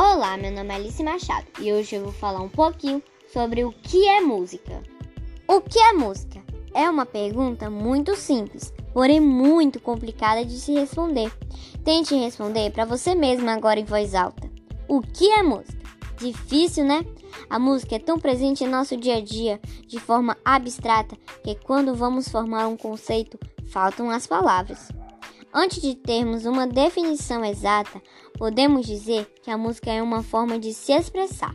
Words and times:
Olá, 0.00 0.36
meu 0.36 0.52
nome 0.52 0.72
é 0.72 0.76
Alice 0.76 1.02
Machado 1.02 1.44
e 1.58 1.72
hoje 1.72 1.96
eu 1.96 2.04
vou 2.04 2.12
falar 2.12 2.40
um 2.40 2.48
pouquinho 2.48 3.02
sobre 3.32 3.64
o 3.64 3.72
que 3.72 4.06
é 4.06 4.20
música. 4.20 4.80
O 5.44 5.60
que 5.60 5.76
é 5.76 5.92
música? 5.92 6.40
É 6.72 6.88
uma 6.88 7.04
pergunta 7.04 7.68
muito 7.68 8.14
simples, 8.14 8.72
porém 8.92 9.18
muito 9.18 9.80
complicada 9.80 10.44
de 10.44 10.52
se 10.60 10.72
responder. 10.72 11.32
Tente 11.84 12.14
responder 12.14 12.70
para 12.70 12.84
você 12.84 13.12
mesma 13.12 13.52
agora 13.54 13.80
em 13.80 13.84
voz 13.84 14.14
alta. 14.14 14.48
O 14.86 15.00
que 15.00 15.32
é 15.32 15.42
música? 15.42 15.82
Difícil, 16.16 16.84
né? 16.84 17.04
A 17.50 17.58
música 17.58 17.96
é 17.96 17.98
tão 17.98 18.20
presente 18.20 18.62
em 18.62 18.68
nosso 18.68 18.96
dia 18.96 19.16
a 19.16 19.20
dia, 19.20 19.60
de 19.84 19.98
forma 19.98 20.36
abstrata, 20.44 21.16
que 21.42 21.56
quando 21.56 21.92
vamos 21.92 22.28
formar 22.28 22.68
um 22.68 22.76
conceito, 22.76 23.36
faltam 23.66 24.10
as 24.10 24.28
palavras. 24.28 24.90
Antes 25.52 25.80
de 25.80 25.94
termos 25.94 26.44
uma 26.44 26.66
definição 26.66 27.42
exata, 27.44 28.02
podemos 28.36 28.86
dizer 28.86 29.24
que 29.42 29.50
a 29.50 29.56
música 29.56 29.90
é 29.90 30.02
uma 30.02 30.22
forma 30.22 30.58
de 30.58 30.74
se 30.74 30.92
expressar. 30.92 31.54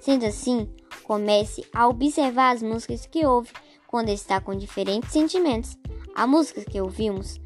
Sendo 0.00 0.24
assim, 0.24 0.68
comece 1.04 1.64
a 1.72 1.86
observar 1.86 2.54
as 2.54 2.62
músicas 2.62 3.06
que 3.06 3.26
ouve 3.26 3.50
quando 3.86 4.08
está 4.08 4.40
com 4.40 4.56
diferentes 4.56 5.12
sentimentos. 5.12 5.76
A 6.14 6.26
música 6.26 6.64
que 6.64 6.80
ouvimos 6.80 7.38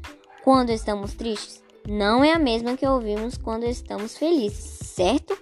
quando 0.43 0.69
estamos 0.69 1.13
tristes 1.13 1.61
não 1.87 2.23
é 2.23 2.31
a 2.31 2.39
mesma 2.39 2.77
que 2.77 2.87
ouvimos 2.87 3.37
quando 3.37 3.65
estamos 3.65 4.17
felizes, 4.17 4.79
certo? 4.87 5.37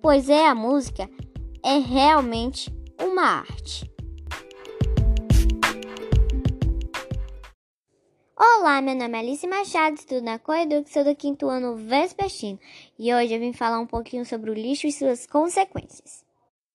Pois 0.00 0.28
é, 0.28 0.46
a 0.46 0.54
música 0.54 1.10
é 1.64 1.78
realmente 1.78 2.72
uma 3.00 3.40
arte. 3.40 3.90
Olá, 8.60 8.82
meu 8.82 8.96
nome 8.96 9.16
é 9.16 9.20
Alice 9.20 9.46
Machado, 9.46 9.94
estudo 9.94 10.20
na 10.20 10.36
Coeduc, 10.36 10.90
sou 10.90 11.04
do 11.04 11.14
quinto 11.14 11.48
ano 11.48 11.76
vespertino 11.76 12.58
e 12.98 13.14
hoje 13.14 13.32
eu 13.32 13.38
vim 13.38 13.52
falar 13.52 13.78
um 13.78 13.86
pouquinho 13.86 14.26
sobre 14.26 14.50
o 14.50 14.54
lixo 14.54 14.88
e 14.88 14.90
suas 14.90 15.28
consequências. 15.28 16.24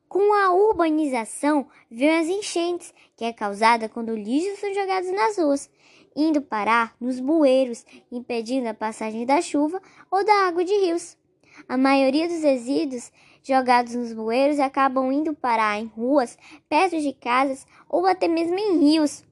Com 0.08 0.33
a 0.33 0.53
urbanização, 0.53 1.67
veio 1.91 2.17
as 2.17 2.27
enchentes, 2.27 2.93
que 3.17 3.25
é 3.25 3.33
causada 3.33 3.89
quando 3.89 4.16
lixos 4.16 4.59
são 4.59 4.73
jogados 4.73 5.11
nas 5.11 5.38
ruas, 5.38 5.69
indo 6.16 6.41
parar 6.41 6.95
nos 7.02 7.19
bueiros, 7.19 7.86
impedindo 8.09 8.69
a 8.69 8.73
passagem 8.73 9.25
da 9.25 9.41
chuva 9.41 9.81
ou 10.09 10.23
da 10.23 10.47
água 10.47 10.63
de 10.63 10.73
rios. 10.86 11.17
A 11.67 11.75
maioria 11.75 12.30
dos 12.30 12.43
resíduos 12.43 13.11
jogados 13.43 13.93
nos 13.93 14.13
bueiros 14.13 14.58
acabam 14.58 15.11
indo 15.11 15.36
parar 15.36 15.77
em 15.81 15.88
ruas, 15.88 16.38
perto 16.69 16.97
de 16.97 17.11
casas 17.11 17.67
ou 17.89 18.05
até 18.05 18.30
mesmo 18.30 18.58
em 18.58 18.80
rios. 18.80 19.25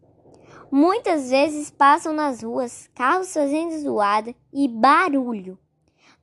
Muitas 0.71 1.29
vezes 1.29 1.69
passam 1.69 2.13
nas 2.13 2.41
ruas 2.43 2.89
carros 2.95 3.33
fazendo 3.33 3.77
zoada 3.77 4.33
e 4.53 4.69
barulho. 4.69 5.59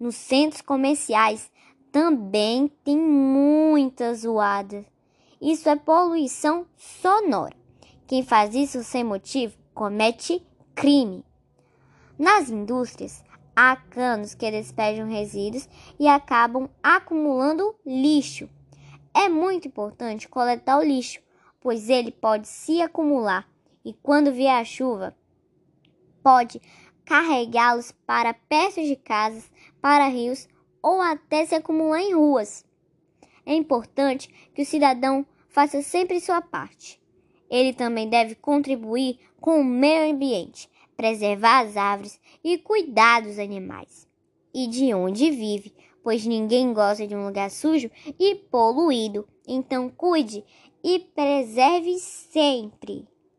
Nos 0.01 0.15
centros 0.15 0.63
comerciais 0.63 1.53
também 1.93 2.67
tem 2.83 2.97
muita 2.97 4.15
zoada. 4.15 4.87
Isso 5.39 5.69
é 5.69 5.77
poluição 5.77 6.67
sonora. 6.79 7.55
Quem 8.07 8.23
faz 8.23 8.55
isso 8.55 8.83
sem 8.83 9.05
motivo 9.05 9.55
comete 9.75 10.43
crime. 10.75 11.23
Nas 12.19 12.49
indústrias, 12.49 13.23
há 13.55 13.77
canos 13.77 14.35
que 14.35 14.51
despejam 14.51 15.11
resíduos 15.11 15.69
e 16.01 16.09
acabam 16.09 16.71
acumulando 16.83 17.75
lixo. 17.85 18.49
É 19.13 19.29
muito 19.29 19.69
importante 19.69 20.27
coletar 20.27 20.79
o 20.79 20.83
lixo, 20.83 21.21
pois 21.61 21.91
ele 21.91 22.11
pode 22.11 22.49
se 22.49 22.81
acumular 22.81 23.47
e 23.89 23.95
quando 24.03 24.31
vier 24.31 24.61
a 24.61 24.65
chuva, 24.65 25.17
pode 26.23 26.61
carregá-los 27.07 27.91
para 28.07 28.35
perto 28.35 28.83
de 28.83 28.95
casas, 28.95 29.51
para 29.81 30.09
rios 30.09 30.47
ou 30.83 31.01
até 31.01 31.47
se 31.47 31.55
acumular 31.55 32.03
em 32.03 32.15
ruas. 32.15 32.67
É 33.47 33.55
importante 33.55 34.29
que 34.55 34.61
o 34.61 34.67
cidadão 34.67 35.25
faça 35.49 35.81
sempre 35.81 36.21
sua 36.21 36.43
parte. 36.43 37.01
Ele 37.49 37.73
também 37.73 38.11
deve 38.11 38.35
contribuir 38.35 39.19
com 39.41 39.59
o 39.59 39.65
meio 39.65 40.13
ambiente, 40.13 40.69
preservar 40.95 41.61
as 41.61 41.79
árvores 41.79 42.21
e 42.45 42.59
cuidar 42.59 43.23
dos 43.23 43.39
animais 43.39 44.07
e 44.55 44.67
de 44.67 44.93
onde 44.93 45.31
vive, 45.31 45.73
pois 46.03 46.27
ninguém 46.27 46.75
gosta 46.75 47.07
de 47.07 47.17
um 47.17 47.25
lugar 47.25 47.51
sujo 47.51 47.91
e 48.21 48.35
poluído. 48.35 49.27
Então 49.47 49.89
cuide 49.89 50.45
e 50.85 50.99
preserve 50.99 51.99
sempre. 51.99 53.09